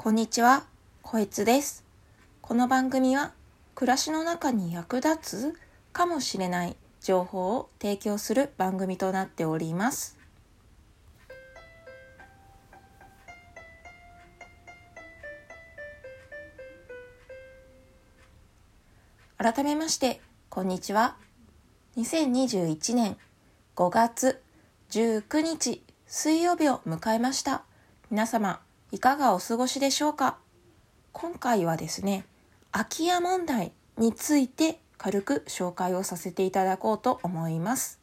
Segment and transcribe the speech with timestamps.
[0.00, 0.64] こんにちは、
[1.02, 1.84] こいつです。
[2.40, 3.32] この番組は
[3.74, 5.18] 暮らしの中に役立
[5.52, 5.54] つ
[5.92, 10.16] かもしれない情報を提供する番組となっております。
[19.36, 21.16] 改めまして、こんにちは。
[21.96, 23.16] 2021年
[23.74, 24.40] 5月
[24.90, 27.64] 19日水曜日を迎えました。
[28.12, 28.60] 皆様、
[28.90, 30.38] いかがお過ごしでしょうか？
[31.12, 32.24] 今回はですね、
[32.72, 38.00] 空き家問題について軽く紹介をさせていただこうと思います。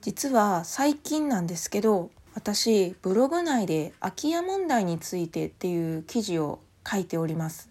[0.00, 7.68] 実は最近なんですけど、私、ブログ内で空き家問題についてっていう記事を書いております。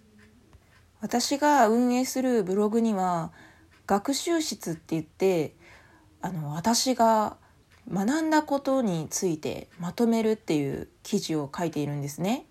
[0.99, 3.31] 私が運営するブログには、
[3.87, 5.55] 学習室って言って、
[6.21, 7.37] あの、私が
[7.89, 12.45] 学んだことについてまとめるっていう記事を書いているんですね。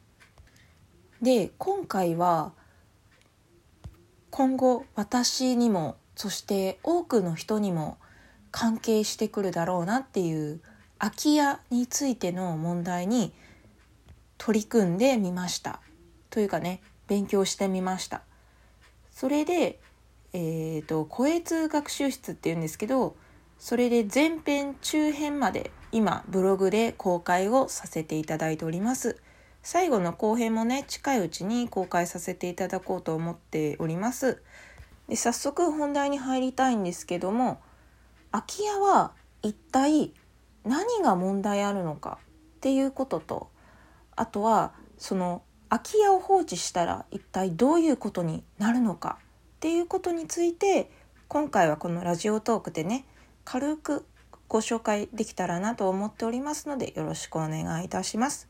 [1.22, 2.52] で今回は
[4.30, 7.98] 今後私にもそして多くの人にも
[8.50, 10.60] 関係してくるだろうなっていう
[10.98, 13.32] 空き家についての問題に
[14.38, 15.80] 取り組んでみました
[16.30, 18.22] というかね勉強してみました
[19.10, 19.78] それで
[20.32, 23.16] えっ、ー、と個越学習室っていうんですけど
[23.60, 29.20] それで前編中編まで今ブログで公開をさせていただいております。
[29.62, 34.42] 最後の後編もね近いうちに公開させていただこうと思っております。
[35.10, 37.60] で早速本題に入りたいんですけども
[38.32, 40.14] 空き家は一体
[40.64, 42.18] 何が問題あるのか
[42.56, 43.50] っていうことと
[44.16, 49.24] あとはその空き家を放置したら一体どういうことになるのかっ
[49.60, 50.90] ていうことについて
[51.28, 53.04] 今回はこのラジオトークでね
[53.44, 54.06] 軽く
[54.48, 58.48] ご紹介できたらなと思っておりますのでよろしくお願いいたします。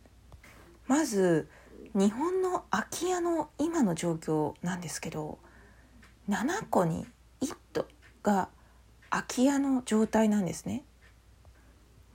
[0.87, 1.49] まず
[1.95, 5.39] 日本の空き家の今の状況なんですけど
[6.29, 7.07] 7個に
[7.43, 7.87] 1棟
[8.23, 8.49] が
[9.11, 10.85] 空き家の状態なんですね。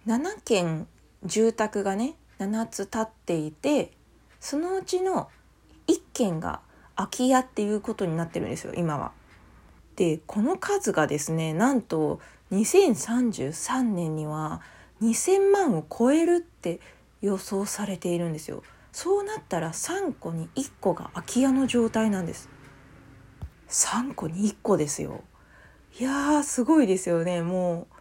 [0.07, 0.87] 7軒
[1.23, 3.91] 住宅がね7つ建っていて
[4.39, 5.29] そのうちの
[5.87, 6.61] 1軒が
[6.95, 9.11] 空き家っていうことになってるんですよ今は。
[9.95, 12.19] でこの数がですねなんと
[12.51, 14.61] 2033年には
[15.01, 16.79] 2,000万を超えるって
[17.21, 18.63] 予想されているんですよ。
[18.91, 22.49] そうなったら3個に1個が空き家の状態なんです。
[23.67, 25.23] 3個に1個ですよ。
[25.99, 27.41] いやすごいですよね。
[27.41, 27.95] もう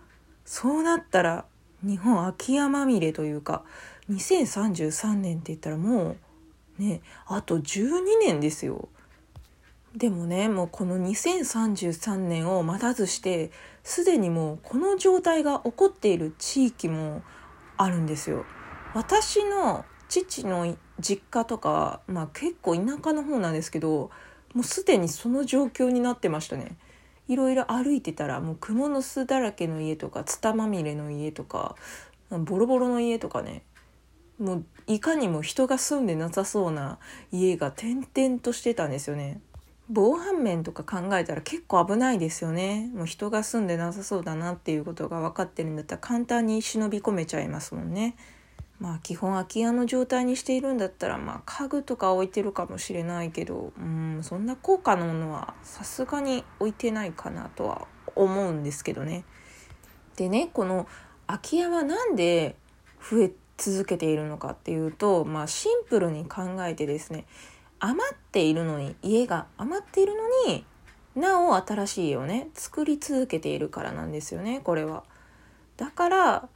[0.44, 1.46] そうなったら
[1.82, 3.64] 日本空き家まみれというか
[4.10, 6.16] 2033年って言ったらも
[6.78, 8.88] うねあと12年ですよ。
[9.94, 13.52] でもねもうこの2033年を待たずして
[13.84, 17.22] すでにもうこの状態が起こっている地域も
[17.76, 18.44] あるんですよ。
[18.92, 24.10] 私の父の実家とか、まあ、結構田舎の方なんですけど
[24.52, 26.76] もうすでにその状況になってましたね。
[27.28, 31.76] いろいろ歩いてたらもう蜘蛛の巣だらけの家とかツタまみれの家とか
[32.30, 33.62] ボロボロの家とかね
[34.38, 36.98] もういかにも人が住んでなさそうな
[37.32, 39.40] 家が点々としてたんですよね。
[39.90, 42.90] 防犯面とか考えたら結構危ないですよね。
[42.94, 48.16] もう人が住んでなさそうだなっていうことが分かってるんだったら簡単に忍び込めちゃいますもんね。
[48.80, 59.24] まあ基本空き家の状態にしているんだったらまあ家具とか置いてるかもしれないけどうんそんな高価なものはさすがに置いてないかなとは思うんですけどね。
[60.16, 60.88] でねこの
[61.26, 62.56] 空き家は何で
[63.10, 67.26] 増え続けているのかっていうとまあシンプルに考えてですね
[67.80, 70.64] 余っているのに家が余っているのに
[71.14, 75.04] なお新しい家をね作り続けているからなんですよねこれは。
[75.76, 76.48] だから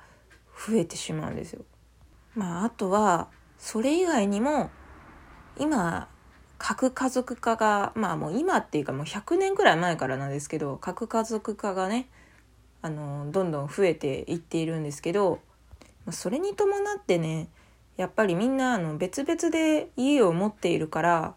[0.66, 1.62] 増えてしまうんですよ。
[2.34, 4.70] まああとはそれ以外にも
[5.58, 6.08] 今
[6.58, 12.08] 核家族化がまあもう今っていうかもう100年くらい前からなんですけど核家族化がね
[12.82, 15.40] あのどんどん増えていっているんですけど
[16.10, 17.48] それに伴ってね
[17.98, 21.34] やっぱりみんなあの別々で家を持っているから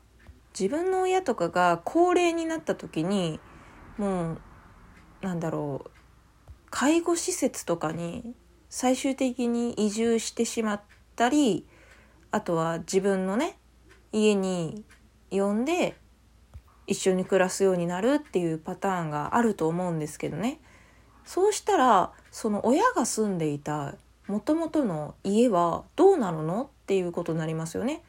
[0.57, 3.39] 自分の親とかが高齢になった時に
[3.97, 4.41] もう
[5.21, 5.89] なんだろう
[6.69, 8.35] 介護施設とかに
[8.69, 10.81] 最終的に移住してしまっ
[11.15, 11.65] たり
[12.29, 13.57] あとは自分のね
[14.11, 14.85] 家に
[15.31, 15.97] 呼んで
[16.85, 20.59] 一緒に暮らすようになるっていうパターンがあると思うんですけどね。
[21.23, 23.95] そうしたらその親が住んでいた
[24.31, 28.01] もともとの家はどうなるのっていうことになりますよね。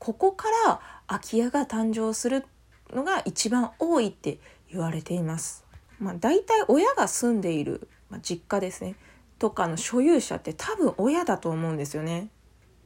[0.00, 2.44] ここから空き家が誕生する
[2.90, 4.38] のが一番多いって
[4.72, 5.64] 言われています。
[6.00, 8.96] まあ大体親が住んでいる、まあ、実家ですね
[9.38, 12.28] とかの所有者って多分親だと思うんですよね。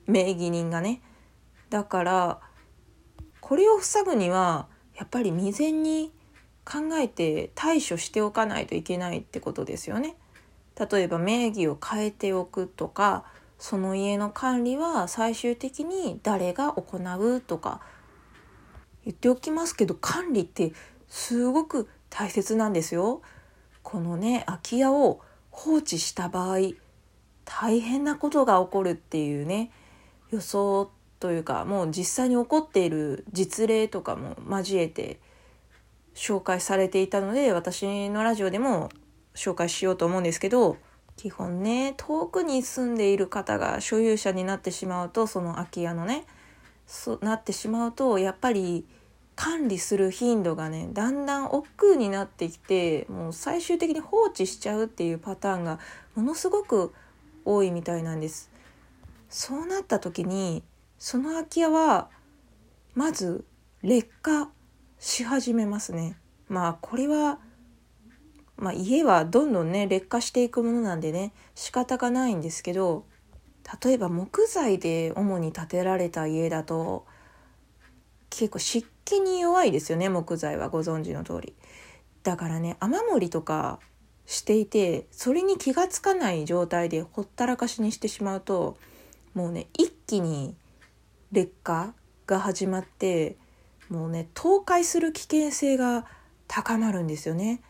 [0.06, 1.00] 名義人がね。
[1.70, 2.40] だから
[3.40, 6.12] これを塞ぐにはやっぱり未然に
[6.66, 10.14] 考えて対処しておかないといけないってことですよね。
[10.78, 13.24] 例えば名義を変えておくとか
[13.58, 17.80] その家の管理は最終的に誰が行うとか
[19.04, 20.72] 言っておきますけど管理って
[21.08, 23.22] すごく大切なんですよ。
[23.82, 25.20] このね空き家を
[25.50, 26.58] 放置した場合
[27.44, 29.70] 大変なことが起こるっていうね
[30.30, 30.90] 予想
[31.20, 35.20] というかもう実際に起こっている実例とかも交えて
[36.14, 38.90] 紹介されていたので私のラジオでも
[39.34, 40.76] 紹介しようと思うんですけど
[41.16, 46.24] 基本ね遠くに住んでいる方が所有者になってしまうとその空き家のね
[46.86, 48.84] そうなってしまうとやっぱり
[49.34, 55.78] 管理する頻度がねだんだん億劫になってきてもう最終的に放置しちゃうっていうパターンが
[56.14, 56.92] ものすごく
[57.44, 58.50] 多いみたいなんです。
[59.28, 60.62] そうなった時に
[60.98, 62.10] その空き家は
[62.94, 63.44] まず
[63.82, 64.50] 劣化
[64.98, 66.16] し始めますね。
[66.48, 67.38] まあこれは
[68.62, 73.04] まあ、家はどんどんね劣化していくものなんでね仕方がないんですけど
[73.82, 77.04] 例えば木材で主に建てられた家だと
[78.30, 81.54] 結構湿気に弱いですよね木材はご存知の通り。
[82.22, 83.80] だからね雨漏りとか
[84.26, 88.76] していてそれに気が付かない状態でほったらかしにしてしまうと
[89.34, 90.54] もうね一気に
[91.32, 91.94] 劣化
[92.28, 93.36] が始まって
[93.88, 96.06] もうね倒壊する危険性が
[96.46, 97.60] 高まるんですよね。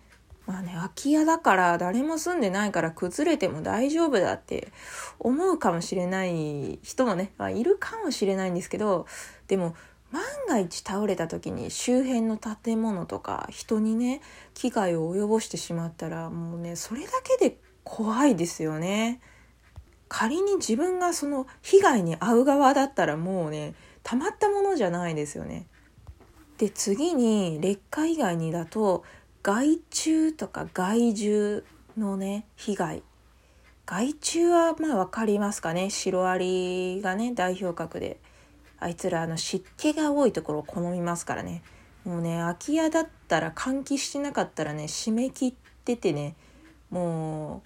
[0.46, 4.72] まあね空き家だから誰も住んでないから崩れても大丈夫だって
[5.18, 9.06] 思うかもしれない人もね、まあ、いるかもしれないんですけど
[9.46, 9.74] でも
[10.10, 14.20] 万が一倒れた時に周辺の建物とか人にね
[14.54, 19.20] 危害を及ぼしてしまったらもうねそれだけで怖いですよね。
[20.08, 25.66] 仮に自分がその被害に遭う側だったらもうねたまったものじゃないですよね。
[26.58, 29.04] で次に劣化以外にだと
[29.42, 31.62] 害虫とか害獣
[31.98, 33.02] のね被害。
[33.84, 35.90] 害虫はまあ分かりますかね。
[35.90, 38.20] シロアリがね代表格で。
[38.78, 41.62] あいつらあの湿気が多いところを好みますからね。
[42.04, 45.54] もうね空き家だったら換気してなかったらね締め切っ
[45.84, 46.34] ててね
[46.90, 47.62] も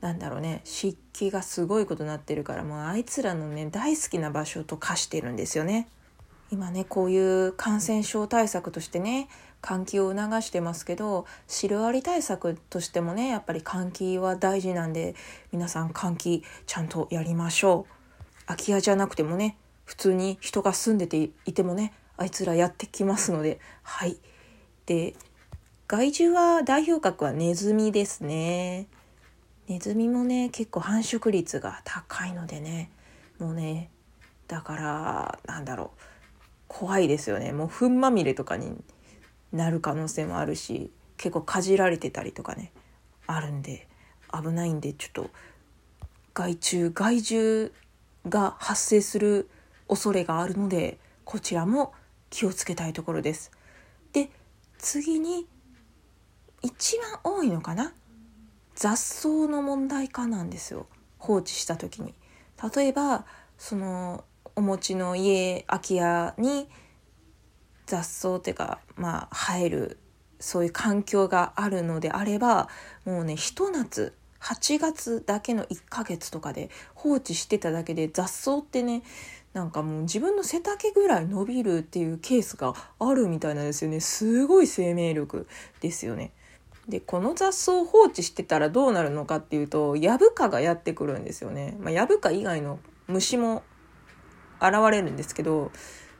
[0.00, 0.60] うなんだろうね。
[0.64, 5.88] 湿気がすごいことになってるからもうあいつらのね大好きな場所と化してるんですよね。
[6.50, 9.28] 今ねこういう感染症対策としてね
[9.60, 15.14] 換気を促してますけどシロアリ対策としてもねやっぱり換気は大事なんで
[15.52, 17.94] 皆さん換気ちゃんとやりましょう。
[18.46, 24.16] 空き家じゃなくてもね普通に人が住んでていてもねあいつらやってきますのではい。
[24.86, 25.14] で
[25.86, 28.86] 害獣は代表格はネズミですね。
[29.68, 32.90] ネズミもね結構繁殖率が高いのでね
[33.38, 33.90] もうね
[34.46, 36.00] だからなんだろう
[36.68, 37.52] 怖いですよね。
[37.52, 38.72] もう糞まみれとかに
[39.52, 42.72] なる可能性もあるし結構かじられてたりとかね
[43.26, 43.88] あるんで
[44.32, 45.30] 危ないんでちょっと
[46.34, 47.70] 害虫害獣
[48.28, 49.48] が発生する
[49.88, 51.92] 恐れがあるのでこちらも
[52.30, 53.50] 気をつけたいところです。
[54.12, 54.30] で
[54.78, 55.46] 次に
[56.62, 57.92] 一番多いのかな？
[58.74, 60.86] 雑草の問題化なんですよ
[61.18, 62.14] 放置した時に。
[62.74, 63.24] 例えば
[63.56, 64.24] その
[64.54, 66.68] お持ちの家空き家に
[67.88, 69.98] 雑草っていうかまあ生える
[70.38, 72.68] そういう環境があるのであれば
[73.04, 79.02] もうねひと夏8月だけの1ヶ月とかで放置してただけで雑草ってね
[79.52, 85.48] なんかもう自分の背丈ぐらい伸びるっていうケースがあるみたいなんですよねすごい生命力
[85.80, 86.32] ですよね。
[86.88, 91.76] でこの雑草を放置してたらどうなるのかっていうとヤブカがやってくるんですよね。
[91.80, 92.78] まあ、ヤブカ以外の
[93.08, 93.62] 虫も
[94.60, 95.70] 現れるんですけど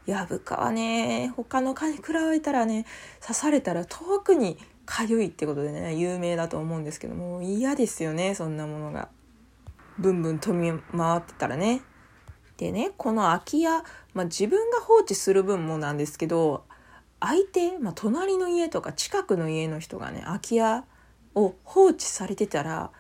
[0.09, 2.87] ヤブカはね他の蚊に比べたらね
[3.21, 9.11] 刺されたら遠くにかゆいってことでね有名だと思うんですけども嫌ですよねそんなものが。
[9.99, 11.83] ブンブン飛び回ってたらね。
[12.57, 13.83] でねこの空き家、
[14.15, 16.65] まあ、自分が放置する分もなんですけど
[17.21, 20.85] 相手、まあ、隣の家とか近くの家の人がね空き家
[21.35, 22.91] を放置されてたら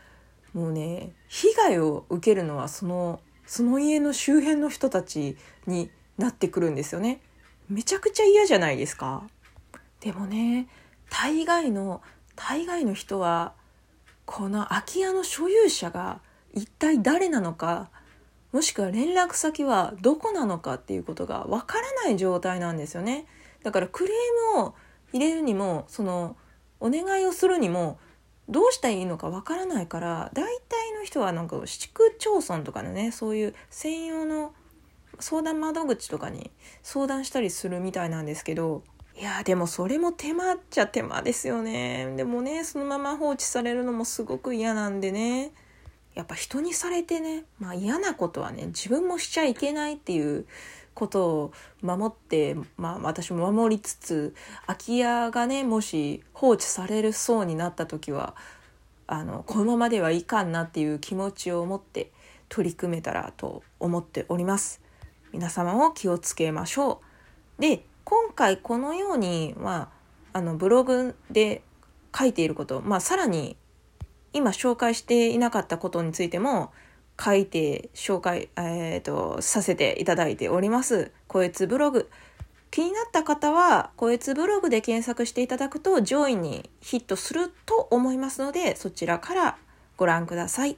[0.52, 7.20] もうね被害を受けるのはそのその家の周辺の人たちになってくるんですよね。
[7.68, 9.28] めちゃくちゃ嫌じゃないですか。
[10.00, 10.68] でもね、
[11.10, 12.02] 大概の、
[12.37, 13.54] 大概の人は、
[14.26, 16.20] この空き家の所有者が
[16.52, 17.90] 一体誰なのか、
[18.52, 23.26] もしくは連絡先はどこなのかっていうことがわからない状態なんですよね。
[23.62, 24.75] だからクレームを
[25.12, 26.37] 入れるにも、その、
[26.80, 27.98] お願いをするにも、
[28.48, 34.54] どうしたらいいのかわからないから大体の人はなんか市区町村とかのねそういう専用の
[35.20, 36.50] 相談窓口とかに
[36.82, 38.82] 相談したりするみたいなんですけど
[39.18, 45.50] いやでもそれも手間っちゃ手間ですよねでもねそのまま放置されるのもすごく嫌なんでね
[46.14, 50.46] やっぱ人にされてね、まあ、嫌なことはね自分もしちゃいけないっていう
[50.94, 54.34] ことを守って、まあ、私も守りつつ
[54.66, 58.34] 空き家がねもし放置されるそうになった時は
[59.06, 62.10] あのこのままではいかんなっていう気持ちを持って
[62.48, 64.88] 取り組めたらと思っております。
[65.32, 67.00] 皆様も気をつけましょ
[67.58, 67.62] う。
[67.62, 69.90] で今回このように、ま
[70.32, 71.62] あ、あのブログで
[72.16, 73.56] 書いていること、まあ、さらに
[74.32, 76.73] 今紹介していなかったことについても
[77.23, 81.11] 書いて紹介、えーと、させていただいております。
[81.26, 82.08] こえつブログ。
[82.70, 89.58] 気になった方は、こえつブログで検索していただくと上位にヒットすると思いますので、そちらから
[89.97, 90.76] ご覧ください。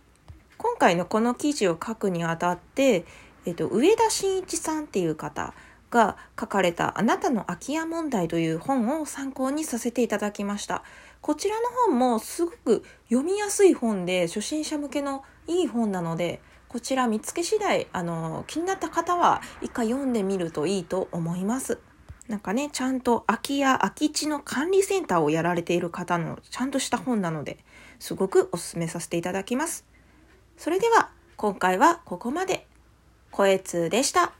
[0.56, 3.04] 今回のこの記事を書くにあたって、
[3.46, 5.54] えっ、と、上田真一さんっていう方、
[5.90, 10.82] が書かれたあなたの空き家問題という本を参考にさせていただきました。
[11.20, 21.78] こちらの本もすごく読みやすい本で初心者向けのいい本なので、こちら見つけ次第、あの、気になった方は一回読んでみるといいと思います。
[22.28, 27.58] なんかね、ちゃんと空き家、空き地の管理センターをやられている方のちゃんとした本なので、
[27.98, 29.84] すごくお勧めさせていただきます。
[30.56, 32.69] それでは、今回はここまで。
[33.30, 34.39] 声通でした。